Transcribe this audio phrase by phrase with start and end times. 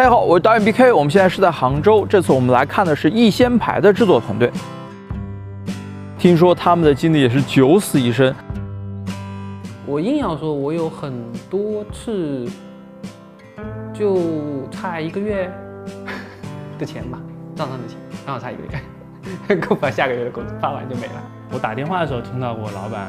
[0.00, 2.06] 大家好，我是导演 BK，我们现在是在杭州。
[2.06, 4.50] 这次我们来看的是逸仙牌的制作团队。
[6.18, 8.34] 听说他们的经历也是九死一生。
[9.84, 11.12] 我硬要说，我有很
[11.50, 12.48] 多次
[13.92, 15.52] 就差一个月
[16.78, 17.18] 的钱吧，
[17.54, 18.62] 账上的钱刚好差一个
[19.48, 21.12] 月，够把下个月的工资发完就没了。
[21.52, 23.06] 我打电话的时候听到过老板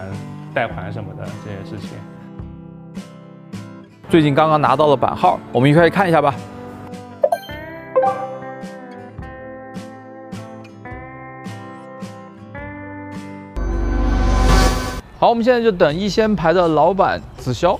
[0.54, 1.92] 贷款什么的这些事情。
[4.10, 6.36] 最近刚刚拿到了版号，我们一块来看一下吧。
[15.22, 17.78] 好，我们现在就等一仙牌的老板子潇。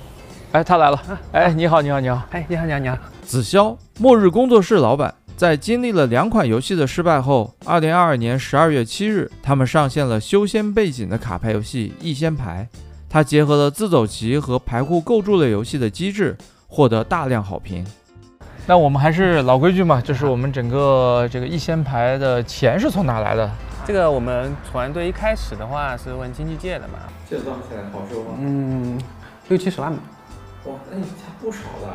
[0.52, 1.02] 哎，他来了。
[1.32, 2.22] 哎，你好，你好，你好。
[2.30, 2.96] 哎，你好，你好，你好。
[3.24, 12.68] 子潇，末日工作室老板，在经历了两款游戏的失败后，二零二二年十二月七日，他们上线了修仙背景的卡牌游戏《一仙牌》。
[13.10, 16.38] 它结合了自走棋和牌库构筑类游戏的机制，
[16.68, 17.84] 获得大量好评。
[18.68, 23.50] 那我们还是老规矩嘛，就是我们整个这个一仙牌的钱是从哪来的？
[23.84, 28.30] 这个我们团队一开始的话是问经济借的嘛，借多少钱好说吗？
[28.38, 29.00] 嗯，
[29.48, 29.98] 六七十万吧。
[30.66, 31.88] 哇，那你还不少的。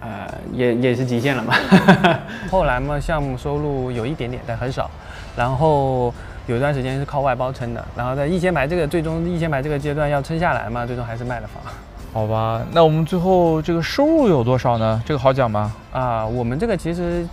[0.00, 1.54] 呃，也也是极限了嘛。
[2.50, 4.90] 后来嘛，项目收入有一点点，但很少。
[5.36, 6.12] 然后。
[6.48, 11.62] 有一段时间是靠外包撑的，然后在一千牌这个最终一千牌这个阶段要撑下来嘛，最终还是卖了房。
[12.10, 15.02] 好吧，那我们最后这个收入有多少呢？
[15.04, 15.70] 这个好讲吗？
[15.92, 17.26] 啊，我们这个其实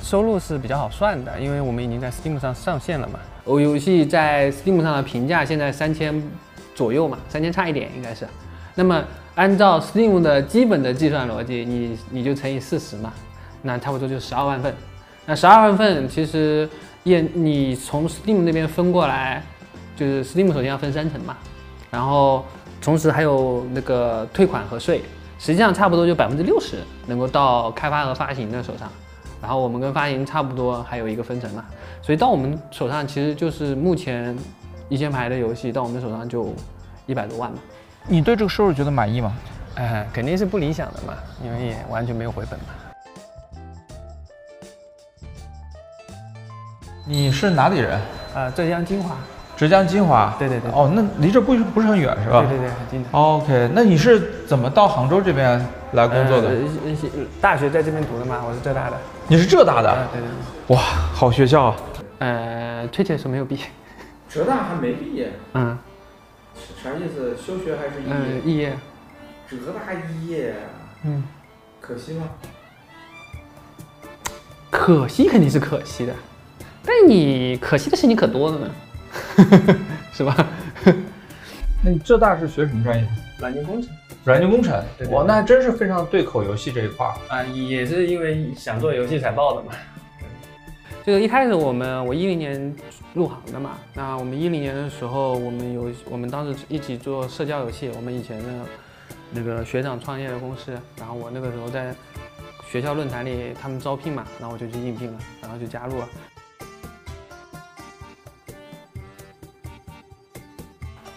[0.00, 3.18] 收入是比较好算的，因为我们已经在 Steam 上上线了嘛。
[3.44, 6.22] 我游戏在 Steam 上的评价现在三千
[6.74, 8.26] 左右嘛，三千差一点应该是。
[8.74, 9.02] 那么
[9.34, 13.12] 按照 Steam 的基本的计算逻辑，你你就乘以四十嘛，
[13.60, 14.74] 那差不多就十二万份。
[15.26, 16.68] 那十二万份其实。
[17.04, 19.42] 也你从 Steam 那边分过来，
[19.96, 21.36] 就是 Steam 首先要分三层嘛，
[21.90, 22.46] 然后
[22.80, 25.02] 同时还有那个退款和税，
[25.36, 26.76] 实际上差不多就百分之六十
[27.08, 28.88] 能够到开发和发行的手上，
[29.42, 31.64] 然后我们跟发行差不多还有一个分成嘛，
[32.00, 34.34] 所以到我们手上其实就是目前
[34.88, 36.54] 一千牌的游戏到我们手上就
[37.06, 37.58] 一百多万嘛。
[38.06, 39.36] 你对这个收入觉得满意吗？
[39.74, 42.66] 哎，肯定是不理想的嘛，因为也完全没有回本嘛。
[47.04, 48.00] 你是哪里人？
[48.34, 49.16] 呃，浙江金华。
[49.56, 50.34] 浙江金华。
[50.38, 50.70] 对对对。
[50.72, 52.40] 哦，那离这不不是很远是吧？
[52.48, 53.08] 对对对，很近的。
[53.12, 56.50] OK，那你是怎么到杭州这边来工作的？
[57.40, 58.96] 大学在这边读的嘛，我是浙大的。
[59.28, 60.08] 你是浙大的？
[60.12, 60.76] 对对对。
[60.76, 60.82] 哇，
[61.14, 61.76] 好学校啊。
[62.18, 63.62] 呃，确切说没有毕业。
[64.28, 65.32] 浙大还没毕业？
[65.54, 65.78] 嗯。
[66.82, 67.36] 啥意思？
[67.36, 68.10] 休学还是肄业？
[68.10, 68.76] 嗯，肄业。
[69.48, 70.54] 浙大肄业。
[71.04, 71.22] 嗯。
[71.80, 72.28] 可惜吗？
[74.70, 76.12] 可惜肯定是可惜的。
[76.84, 78.70] 但你可惜的事情可多了呢，
[80.12, 80.48] 是吧？
[81.84, 83.06] 那你浙大是学什么专业？
[83.38, 83.90] 软件工程。
[84.24, 84.72] 软件工程，
[85.10, 89.72] 哇，那还真是非常对口游戏这一块儿啊，也是因为想做游戏才报的嘛。
[91.04, 92.72] 这个一开始我们我一零年
[93.14, 98.44] 入行的嘛，那我们一零年的时候，我们有我们当时一起做社交游戏，我们以前的
[99.32, 101.92] 那个学长创业的公司，然后我那个时候在
[102.70, 106.08] 学校论坛里他们招聘嘛，然后我就去应聘了，然后就加入了。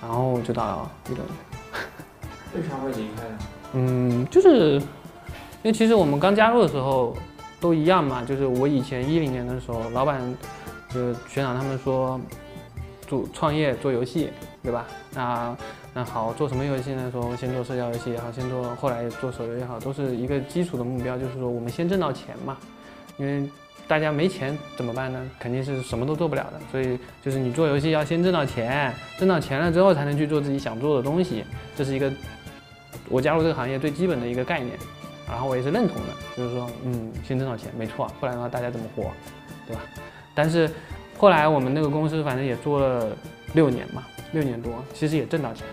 [0.07, 1.35] 然后就到一六年。
[2.53, 3.38] 为啥会离开呢？
[3.73, 7.17] 嗯，就是因为其实我们刚加入的时候
[7.59, 10.21] 都一样嘛，就是我以前一零年的时候，老板
[10.93, 12.21] 就学长他们说
[13.07, 14.29] 做创业做游戏，
[14.61, 14.85] 对吧？
[15.11, 15.57] 那
[15.91, 17.09] 那好，做什么游戏呢？
[17.11, 22.55] 说先做社交游戏也好，先做后来做手游也好，都是一个基础的目标，就是说我们先挣到钱嘛，
[23.17, 23.49] 因为。
[23.88, 25.22] 大家没钱怎么办呢？
[25.40, 26.59] 肯定是什么都做不了的。
[26.72, 31.44] 所以就是你做游戏要先挣到钱，挣到钱了之后才能去做自己想做的东西。
[31.75, 32.12] 这是一个
[33.09, 34.75] 我加入这个行业最基本的一个概念，
[35.28, 36.13] 然后我也是认同的。
[36.35, 38.12] 就是说，嗯，先挣到钱没错。
[38.19, 39.12] 不然的话，大家怎么活，
[39.68, 39.81] 对吧？
[40.34, 40.69] 但是
[41.17, 43.16] 后来我们那个公司反正也做了
[43.53, 44.03] 六年嘛，
[44.34, 45.66] 六年多，其实也挣到钱，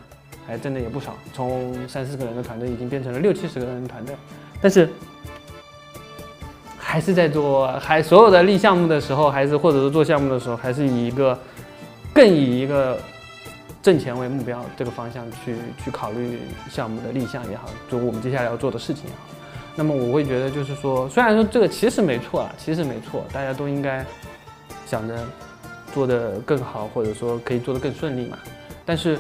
[0.47, 1.17] 还挣的也不少。
[1.33, 4.15] 从三四个人的团队已经变成了六七十个人的团队，
[4.61, 4.87] 但是。
[6.93, 11.39] 还是在做，还所有的立项目的时候，还是或者是做项目的时候，还是以一个
[12.13, 12.99] 更以一个
[13.83, 16.39] 挣钱为目标这个方向去去考虑
[16.71, 19.35] 项目的立项也好，就我们接下来要做的事情也好。
[19.75, 24.05] 那么我会觉得就是说，虽然说这个其实没错啊，其实没错，大家都应该
[24.85, 25.17] 想着
[25.95, 28.37] 做得更好，或者说可以做得更顺利嘛。
[28.85, 29.19] 但是，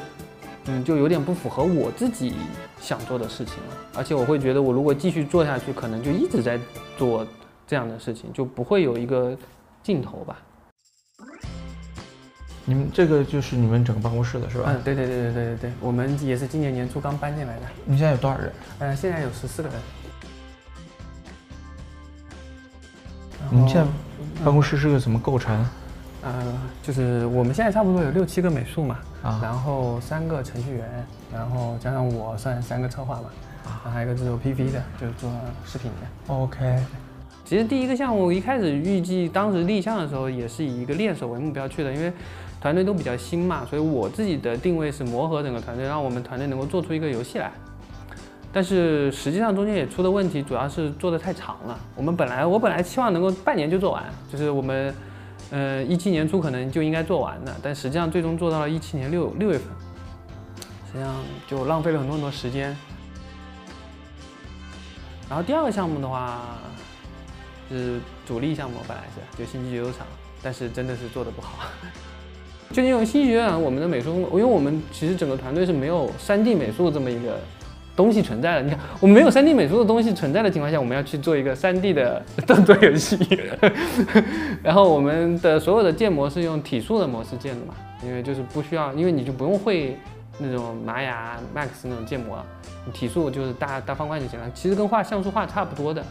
[0.66, 2.34] 嗯，就有点不符合我自己
[2.78, 3.76] 想做的事情了。
[3.96, 6.60] 而且我会觉得，我如果继续做下去，可能就一直在
[6.98, 7.26] 做。
[7.66, 9.36] 这样的事情就不会有一个
[9.82, 10.38] 尽头吧？
[12.64, 14.66] 你们这个就是你们整个办公室的是吧？
[14.68, 17.62] 嗯，对对对对对对对，我们也是今年年初刚搬进来的。
[17.84, 18.52] 你们现在有多少人？
[18.78, 19.78] 呃，现在有十四个人。
[23.50, 23.90] 你们现在
[24.44, 25.66] 办公室是个什么构成？
[26.22, 33.24] 呃，就是我们现在差不多有六七个美术嘛，啊然后三个程序员，然后加上我算三个策划吧，
[33.64, 35.28] 然后还有一个是做 PV 的，就是做
[35.66, 36.32] 视频的。
[36.32, 36.80] OK，
[37.52, 42.10] 其实第一个项目一开始预计当时立项的时候也是以一个练手为目标去的，因为
[42.62, 47.52] 团队都比较新嘛，所以我自己的定位是磨合整个团队，让我们团队能够做出一个游戏来。
[48.54, 51.78] 但是实际上中间也出的问题，主要是做的太长了。
[51.94, 54.02] 我们本来我本来期望能够半年就做完，
[54.32, 54.94] 就是我们
[55.50, 59.66] 呃一七年初可能就应该做完的，但实际上最终做到了一七年六六月份，
[60.86, 61.14] 实际上
[61.46, 62.74] 就浪费了很多很多时间。
[65.28, 66.40] 然后第二个项目的话，
[67.72, 70.06] 是主力项目，本来是就星际游乐场，
[70.42, 71.66] 但是真的是做的不好。
[72.72, 77.38] 就因为星际游乐场，我们的美术，因为我们其实整个团队是没有 3D 美术这么一个
[77.94, 78.62] 东西存在的。
[78.62, 83.18] 你看，我们没有 3D 美术的东西存在的情况下，我们要去做一个 3D 的 动作游戏，
[84.62, 89.98] 然后我们的所有的建模是用体术的模式建的嘛，因为就是不需要，因为你就不用会
[90.38, 92.42] 那种玛雅 Max 那种建模，
[92.94, 96.02] 体术就是大大方块就行了，其实跟画像素画差不多的。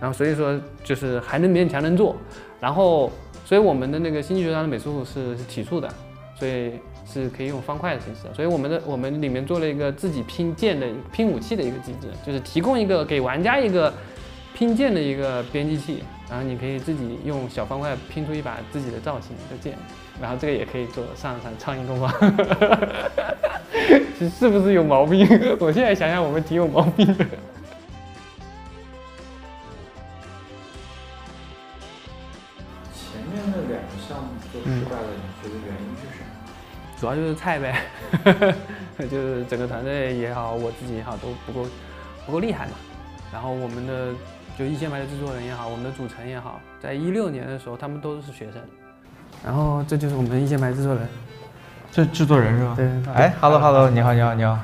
[0.00, 2.16] 然后所以说就是还能勉强能做，
[2.60, 3.10] 然后
[3.44, 5.88] 所以我们的那个星际学堂的美术是是体素的，
[6.36, 6.72] 所以
[7.04, 13.92] 是可以用方块的形式，所以我们的我们里面做了一个自己拼件的拼武器的一个机制，就是提供一个给玩家一个
[14.54, 19.76] 拼件的一个编辑器，然后你可以自己用小方块拼出一把自己的造型的剑，
[20.20, 22.12] 然后这个也可以做上上苍蝇工坊，
[24.38, 25.26] 是不是有毛病？
[25.58, 27.26] 我现在想想我们挺有毛病的。
[37.00, 37.80] 主要就是菜呗，
[39.08, 41.68] 就是整个团队也好，我自己也好，都不够
[42.26, 42.72] 不够厉害嘛。
[43.32, 44.12] 然后我们的
[44.58, 48.54] 就一线牌的制作人也好，我们的主成也好，在一六年的时候，他们都是学生。
[49.44, 51.06] 然后这就是我们一线牌制作人。
[51.90, 52.74] 这制作人是吧？
[52.76, 54.58] 对，哎，Hello Hello，你好你好你好。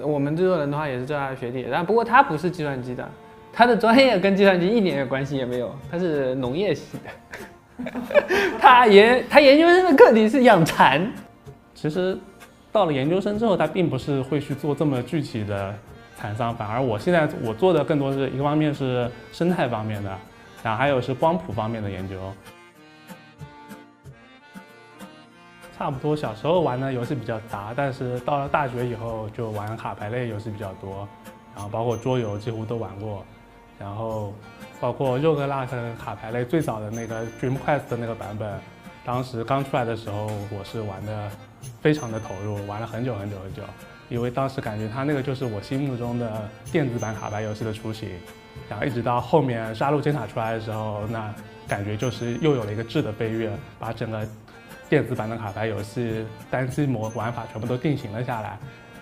[0.00, 3.08] 我们制作人的话也是浙大的学弟，但不过他不是计算机的，
[3.52, 7.90] 他的专业跟计算机一点关系也没有，他是农业系的。
[8.58, 11.12] 他研他研究生的课题是养蚕。
[11.84, 12.16] 其实
[12.72, 15.74] 到了研究生之后，他并不是会去做这么具体的
[16.16, 20.10] 残伤，反而我现在我做的更多是一个方面是生态方面的，
[20.62, 22.18] 然后还有是光谱方面的研究。
[25.76, 31.06] 差不多小时候玩的游戏比较杂，但是到了大学以后就玩卡牌类游戏比较多，
[31.54, 33.22] 然后包括桌游几乎都玩过，
[33.78, 34.32] 然后
[34.80, 38.58] 包括肉格拉克卡牌类最早的那个 Dream Quest 的那个版本，
[39.04, 41.30] 当时刚出来的时候我是玩的
[41.80, 43.62] 非常的投入，玩了很久很久很久，
[44.08, 48.08] 因为当时感觉它那个就是我心目中的电子版卡牌游戏的雏形，
[48.68, 51.34] 然后一直到后面杀戮尖塔出来的时候，那
[51.66, 54.26] 感觉就是又有了一个质的飞跃，把整个
[54.88, 58.58] 电子版的卡牌游戏单机模玩法全部都定型了下来，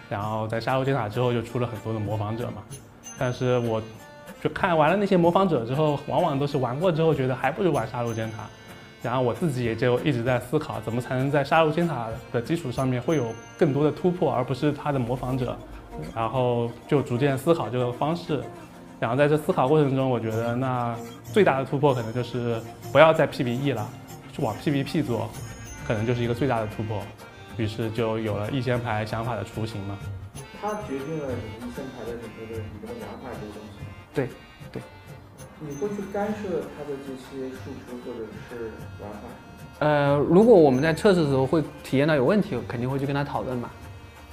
[0.09, 2.63] 然后在杀戮尖塔之后就出了很多的模仿者嘛，
[3.19, 3.83] 但是我
[4.41, 8.45] 就看完了那些模仿者之后，往往都是玩过之后觉得还不如玩杀戮尖塔，
[9.03, 15.57] 然后我自己也就一直在思考怎么才能在杀戮尖塔的基础上面会有更多的突破，而不是它的模仿者，
[16.15, 18.41] 然后就逐渐思考这个方式。
[19.01, 20.97] 然后在这思考过程中，我觉得那
[21.33, 22.61] 最大的突破可能就是
[22.93, 23.89] 不要再 PVE 了，
[24.33, 25.29] 去往 PVP 做，
[25.85, 27.03] 可能就是一个最大的突破。
[27.57, 29.99] 于是就有了一仙牌想法的雏形嘛。
[30.61, 33.85] 它决定了你一线牌的整个的你的玩法这个东西。
[34.15, 34.31] 对，对。
[35.69, 39.19] 你会去干涉它的这些数值或者是玩法？
[39.79, 43.71] 呃，如果我们在测试的时候会体验到有问题，肯定会去跟他讨论嘛，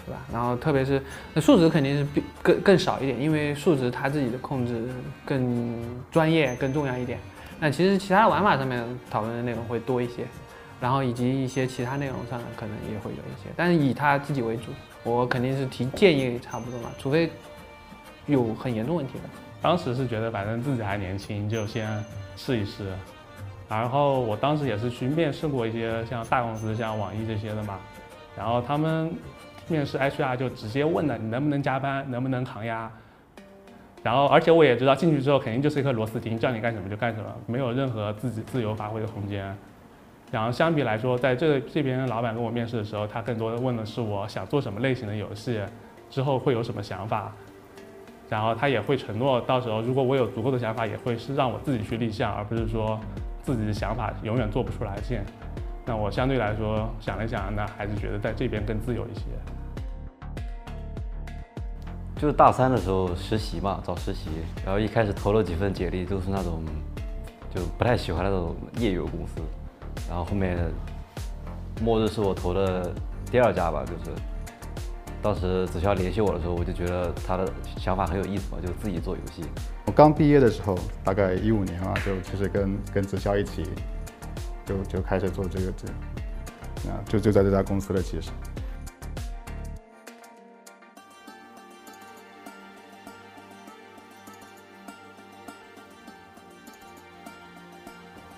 [0.06, 0.20] 对吧？
[0.32, 1.02] 然后特别是
[1.34, 4.90] 那数值肯定是比更更少一点，因为数值他自己的控制
[5.26, 5.76] 更
[6.12, 7.20] 专业、更重要一点。
[7.60, 10.26] 那其实其他玩法上面讨论的内容会多一些，
[10.80, 14.64] 然后以及一些其他内容上可能也会有一些，但是以他自己为主，
[15.04, 17.30] 我肯定是提建议差不多嘛，除非
[18.26, 19.30] 有很严重问题的。
[19.62, 22.04] 当时是觉得反正自己还年轻，就先
[22.36, 22.94] 试一试。
[23.68, 27.78] 然后我当时也是去面试过一些像大公司，像网易这些的嘛。
[28.38, 29.12] 然后他们
[29.68, 32.92] 面试 HR 就直接问了你能不能加班，能不能抗压。
[34.02, 39.56] 然后而且我也知道进去之后肯定就是一颗螺丝钉，叫你干什么就干什么，没有任何自己自由发挥的空间。
[40.32, 45.60] 然后相比来说，在这这边老板跟我面试的时候，他更多的问的是我想做什么类型的游戏，
[46.10, 47.32] 之后会有什么想法。
[48.30, 53.00] 然后他也会承诺，到时候如果我有足够的想法，也会是让我自己去立项，而不是说
[53.42, 55.26] 自己的想法永远做不出来线。
[55.86, 59.22] 那我相对来说想了想，那还是觉得在这边更自由一些。
[62.16, 64.30] 就是大三的时候实习嘛，找实习，
[64.64, 66.64] 然后一开始投了几份简历，都是那种
[67.56, 69.42] 就不太喜欢那种业余公司。
[70.08, 70.58] 然后后面，
[71.82, 72.94] 末日是我投的
[73.32, 74.12] 第二家吧，就是
[75.22, 79.44] 当时子潇联系我的时候，我就觉得他的想法很有意思嘛，就自己做游戏。
[79.86, 83.64] 我刚毕业的时候，大概一五年啊，就其实跟跟子潇一起，
[84.66, 85.88] 就就开始做这个这，
[86.90, 88.32] 啊，就就在这家公司了，其实。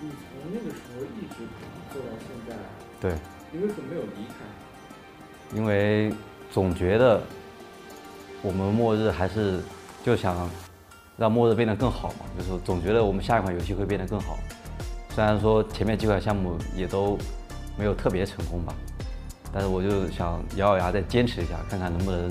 [0.00, 1.46] 你从那个时候一直
[1.92, 2.56] 做到现在，
[3.00, 3.16] 对，
[3.52, 5.56] 你为什么没有离开？
[5.56, 6.12] 因为
[6.52, 7.20] 总觉得
[8.42, 9.60] 我们末日还是
[10.04, 10.48] 就想
[11.16, 14.38] 让末日变得更好嘛，就是总觉得我们下一款游戏会变得更好。
[15.14, 17.18] 虽然说前面几款项目也都
[17.78, 18.74] 没有特别成功吧，
[19.52, 22.28] 但是我就想咬咬牙再坚持一下，看看能不能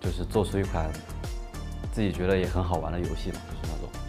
[0.00, 0.90] 就是做出一款
[1.92, 4.05] 自己觉得也很好玩的游戏嘛，就是那种。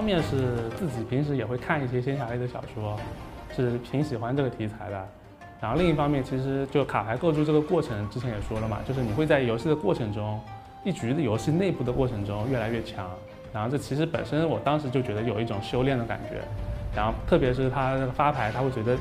[0.00, 2.98] 方面是自己平时也会看一些仙侠类的小说，
[3.54, 5.08] 是挺喜欢这个题材的。
[5.60, 10.40] 然后另一方面，其实就卡牌构筑这个过程，之前也说了嘛，就是你会在游戏的过程中，
[10.84, 13.10] 一局的游戏内部的过程中越来越强。
[13.52, 16.40] 然后这其实本身我当时就觉得有一种修炼的感觉。
[16.96, 18.96] 然后特别是他那个发牌，他会随着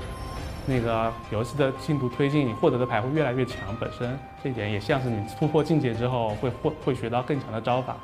[0.66, 3.74] 那个游戏的进度推进，你获得的牌会越来越强。
[3.80, 7.96] 本身这一点也像是你突破境界之后会会会学到更强的招法。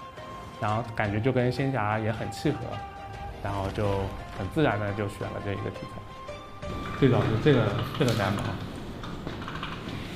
[0.66, 2.58] 然后感觉就跟仙侠也很契合，
[3.44, 3.86] 然后就
[4.36, 6.68] 很自然的就选了这一个题材。
[7.00, 7.68] 最早是这个
[8.00, 8.44] 这个版本，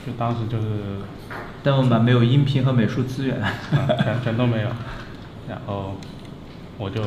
[0.07, 1.01] 就当时就是，
[1.61, 3.39] 但我们没有音频和美术资源，
[4.03, 4.69] 全全都没有。
[5.47, 5.95] 然后
[6.79, 6.99] 我就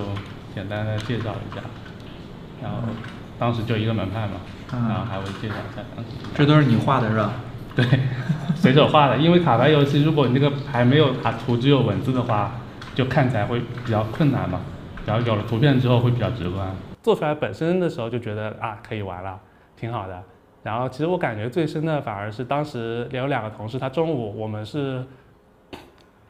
[0.55, 1.61] 简单的介绍一下，
[2.63, 2.79] 然后
[3.41, 4.35] 当时就一个门派嘛，
[4.71, 6.13] 然后还会介绍一下当时。
[6.33, 7.33] 这都是你画的是吧？
[7.75, 7.85] 对，
[8.55, 9.17] 随手画的。
[9.17, 12.53] 因为卡牌游戏，如果你那个牌没有卡图，只有文字的话。
[12.95, 14.61] 就看起来会比较困难嘛，
[15.07, 16.69] 然后有了图片之后会比较直观。
[17.03, 19.41] 做出来本身的时候就觉得啊可以玩了，
[19.77, 20.23] 挺好的。
[20.63, 25.05] 然后其实我感觉最深的反而是当时有两个同事，他中午我们是，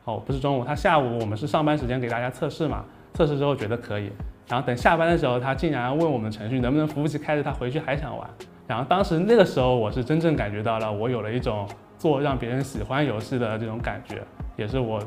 [0.04, 4.10] 哦不是中午，他下午我们是上班时间给大家测试嘛，测试之后觉得可以，
[4.48, 8.26] 然后等下班的时候他竟然问我们程序能不能服务器开着，他回去还想玩。
[8.66, 14.22] 然后当时那个时候我是真正感觉到了我有了一种做让别人喜欢游戏的这种感觉，
[14.56, 14.98] 也是我。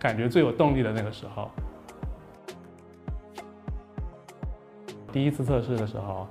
[0.00, 1.50] 感觉最有动力的那个时候，
[5.12, 6.26] 第一次测试的时候，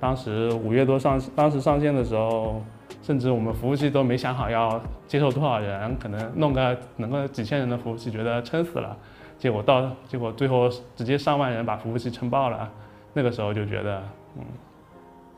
[0.00, 2.60] 当时五月多上，当时上线的时候，
[3.00, 8.96] 甚至我们服务器都没想好要接受多少人，可能弄个能够几千人的服务器，觉得撑死了。
[9.38, 12.68] 结果到结果最后直接上万人把服务器撑爆了，
[13.14, 14.02] 那个时候就觉得，
[14.36, 14.44] 嗯，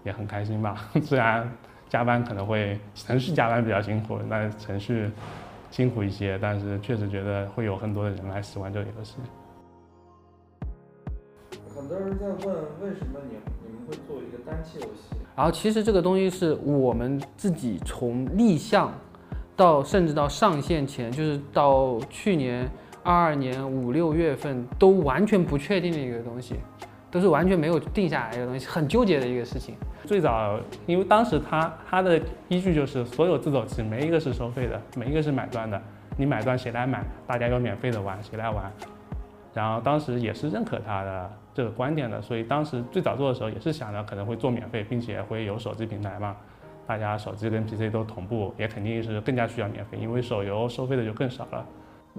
[0.04, 0.88] 也很开心吧。
[1.04, 1.46] 虽然
[1.90, 5.10] 加班可能会程序加班比较辛苦，那程序。
[5.74, 9.16] 辛苦一些，但是确实觉得会有很多的人来喜欢这个游戏。
[11.74, 12.38] 很多人在问，
[12.80, 13.34] 为什么你
[13.66, 15.16] 你们会做一个单机游戏？
[15.34, 18.92] 然后其实这个东西是我们自己从立项
[19.56, 22.70] 到甚至到上线前，就是到去年
[23.02, 26.54] 二二年五六月份都完全不确定的一个东西。
[27.10, 29.74] 都是完全没有定下来一个东西，很纠结的一个事情。
[30.04, 35.80] 最早，因为当时他他的依据就是所有自走棋没一个是收费的，每一个是买断的。
[36.16, 37.02] 你买断谁来买？
[37.26, 38.70] 大家有免费的玩，谁来玩？
[39.52, 46.36] 然后当时也是认可他的这个观点的，所以当时最早做的时候也是想着可能会做免费，并且会有手机平台嘛，
[46.86, 51.66] 大家手机跟 PC 都同步，也肯定是更加需要免费，因为手游收费的就更少了。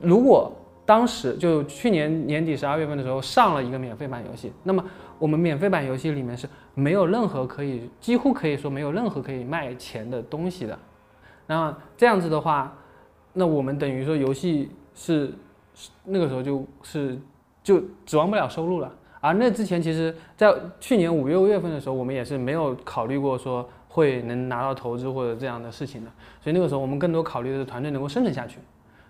[0.01, 0.51] 如果
[0.85, 4.83] 当时就去年年底十二月份的时候上了一个免费版游戏，那么
[5.19, 10.77] 我们免费版游戏里面是没有任何可以，几乎可以说没有任何可以卖钱的东西的。
[11.47, 12.75] 那这样子的话，
[13.33, 15.33] 那我们等于说游戏是
[16.03, 17.19] 那个时候就是
[17.63, 18.91] 就指望不了收入了。
[19.19, 26.11] 而那之前其实，在去年五六月份的时候，我们也是没有考虑过说会能拿到投资或者这样的事情的。
[26.41, 28.59] 所以那个时候我们更多考虑的是团队能够生存下去。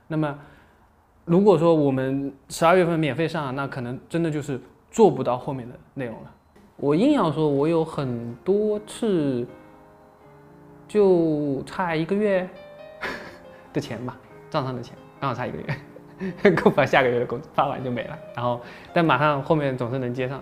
[0.07, 0.37] 那么。
[1.27, 4.61] 如果说我们十二月份免费上，那可能真的就是
[4.95, 6.31] 做不到后面的内容了。
[6.77, 9.45] 我硬要说，我有很多次
[10.87, 12.47] 就差一个月
[13.73, 14.17] 的钱吧，
[14.49, 18.17] 账上的钱刚好差一个月，够把下个月的工资发完就没了。
[18.37, 18.61] 然后，
[18.93, 20.41] 但马上后面总是能接上。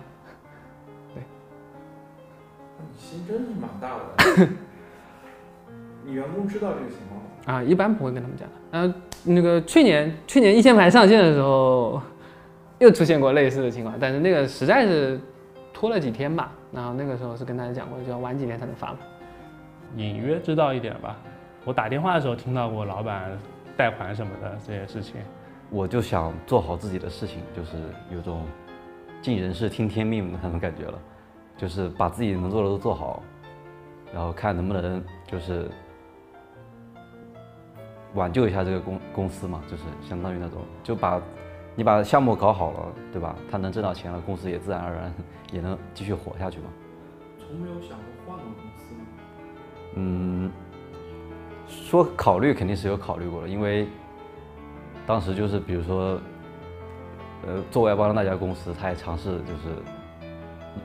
[1.12, 1.22] 对，
[2.78, 4.48] 你心真是蛮大的。
[6.06, 7.26] 你员工知道这个情况吗？
[7.46, 8.54] 啊，一般不会跟他们讲的。
[8.70, 8.94] 嗯，
[9.24, 12.00] 那个去年去年一千牌上线的时候，
[12.84, 15.18] 又出现过类似的情况，但是那个实在是
[15.72, 16.52] 拖了几天吧。
[16.70, 18.98] 然后那个时候是跟大家讲过，就要晚几天才能发嘛。
[19.96, 21.16] 隐约知道一点吧，
[21.64, 23.30] 我打电话的时候听到过老板
[23.74, 25.16] 贷款什么的这些事情。
[25.70, 27.76] 我就想做好自己的事情，就是
[28.12, 28.44] 有种
[29.22, 30.98] 尽人事听天命的那种感觉了，
[31.56, 33.22] 就是把自己能做的都做好，
[34.12, 35.70] 然后看能不能就是
[38.14, 41.20] 挽救一下这个公公司嘛，就是相当于那种就把
[41.76, 43.34] 你把项目搞好了，对吧？
[43.50, 45.12] 他能挣到钱了，公司也自然而然
[45.52, 46.66] 也能继续活下去嘛。
[47.38, 49.00] 从没有想过换个公司吗？
[49.96, 50.50] 嗯，
[51.66, 53.88] 说考虑肯定是有考虑过的，因为
[55.06, 56.20] 当时就是比如说，
[57.46, 59.74] 呃，做外包的那家公司，他也尝试就是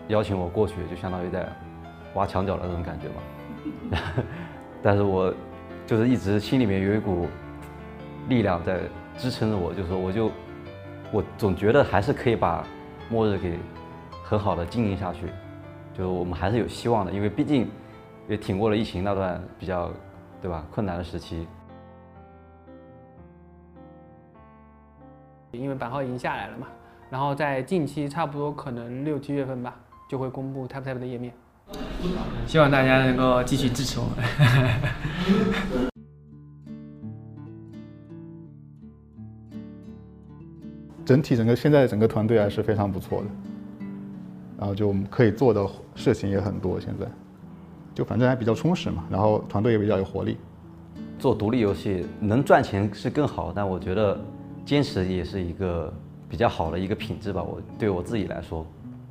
[0.08, 1.48] 邀请我过去，就相当于在
[2.15, 4.01] 挖墙脚的那种感觉嘛。
[4.81, 5.34] 但是我
[5.86, 7.27] 就是一直心里面有一股
[8.27, 8.79] 力量在
[9.17, 10.31] 支撑着我，就是说我就
[11.12, 12.63] 我总觉得还是可以把
[13.10, 13.58] 末日给
[14.24, 15.28] 很好的经营下去，
[15.94, 17.70] 就是我们还是有希望的，因为毕竟
[18.28, 19.92] 也挺过了疫情那段比较
[20.42, 21.48] 对吧困难的时期。
[25.51, 26.68] 因为版号已经下来了嘛，
[27.10, 29.75] 然后在近期差不多可能六七月份吧，
[30.08, 31.34] 就会公布 TapTap 的页面。
[32.46, 35.88] 希望大家能够继续支持我们。
[41.10, 43.25] 整体整个现在整个团队还是非常不错的，
[44.60, 47.08] 然后就我们可以做的事情也很多，现在
[47.96, 50.38] 就反正还比较充实嘛，然后团队也比较有活力。
[51.18, 54.24] 做独立游戏能赚钱是更好，但我觉得
[54.63, 55.92] 坚持也是一个
[56.30, 57.42] 比较好的一个品质吧。
[57.42, 58.63] 我对我自己来说，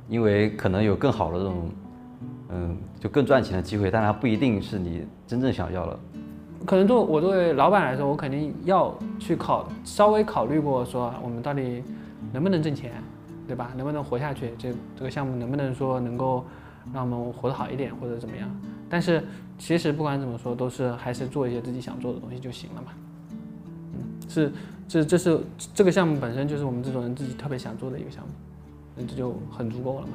[0.07, 1.69] 因为可能有更好的这种，
[2.51, 5.99] 嗯，就更赚钱的机会，但它不一定是你真正想要的。
[6.65, 11.83] 可能作我作为老板来说，我肯定要去考稍微考虑过说我们到底
[12.31, 12.91] 能不能挣钱，
[13.47, 13.71] 对吧？
[13.75, 14.51] 能不能活下去？
[14.57, 16.45] 这这个项目能不能说能够
[16.93, 18.49] 让我们活得好一点，或者怎么样？
[18.89, 19.23] 但是
[19.57, 22.91] 其实不管怎么说，都是还是做一些自己想做的东西就行了嘛。
[23.93, 24.51] 嗯，是
[24.87, 25.39] 这这是
[25.73, 28.29] 这个项目本身就是我们这种人自己特别想做的一个项目，
[28.95, 30.13] 那这就很足够了嘛。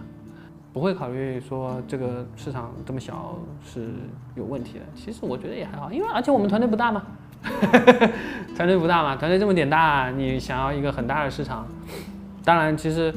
[0.75, 3.91] 不会考虑说这个市场这么小是
[4.35, 4.85] 有问题的。
[4.97, 7.01] 其实我觉得也还好，因为而且我们团队不大嘛，
[8.57, 11.65] 团队不大嘛，团队这么点大，你想要一个很大的市场，
[12.45, 13.15] 当然其实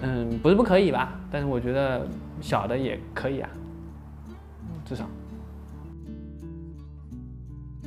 [0.00, 2.06] 嗯不是不可以吧，但是我觉得
[2.40, 3.50] 小的也可以啊，
[4.84, 5.04] 至少。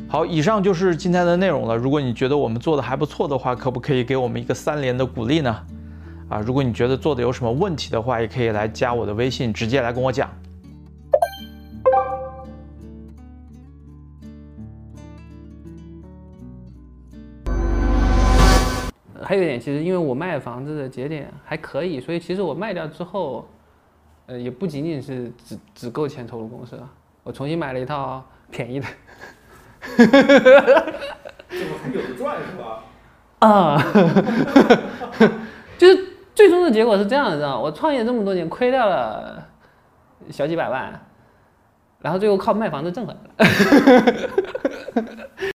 [0.10, 1.78] 好，以上就是今天的内容了。
[1.78, 5.66] 如果你觉得我们做的还不错的话，可不可以给我们一个三连的鼓励呢？
[6.30, 10.30] 啊，如果你觉得做的有什么问题的话，也可以来加我的微信，直接来跟我讲。
[19.24, 23.48] 还有一点，其实因为我卖房子的节点还可以，所以其实我卖掉之后，
[24.28, 26.88] 呃，也不仅仅是只只够钱投入公司了，
[27.24, 28.88] 我重新买了一套便宜的。
[29.98, 30.06] 这
[31.66, 32.84] 不还有的赚是吧？
[33.40, 33.82] 啊，
[35.78, 36.09] 就是
[36.40, 37.60] 最终的结果是这样的，知道？
[37.60, 39.46] 我创业这么多年，亏掉了
[40.30, 40.90] 小几百万，
[42.00, 45.12] 然后最后靠卖房子挣回来了。